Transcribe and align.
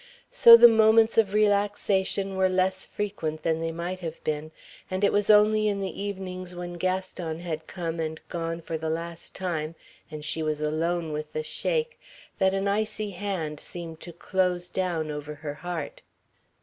So 0.31 0.57
the 0.57 0.67
moments 0.67 1.19
of 1.19 1.31
relaxation 1.35 2.35
were 2.35 2.49
less 2.49 2.87
frequent 2.87 3.43
than 3.43 3.59
they 3.59 3.71
might 3.71 3.99
have 3.99 4.23
been, 4.23 4.51
and 4.89 5.03
it 5.03 5.13
was 5.13 5.29
only 5.29 5.67
in 5.67 5.79
the 5.79 6.01
evenings 6.01 6.55
when 6.55 6.73
Gaston 6.73 7.37
had 7.37 7.67
come 7.67 7.99
and 7.99 8.19
gone 8.27 8.61
for 8.63 8.79
the 8.79 8.89
last 8.89 9.35
time 9.35 9.75
and 10.09 10.25
she 10.25 10.41
was 10.41 10.59
alone 10.59 11.11
with 11.13 11.33
the 11.33 11.43
Sheik 11.43 11.99
that 12.39 12.55
an 12.55 12.67
icy 12.67 13.11
hand 13.11 13.59
seemed 13.59 13.99
to 13.99 14.11
close 14.11 14.69
down 14.69 15.11
over 15.11 15.35
her 15.35 15.53
heart. 15.53 16.01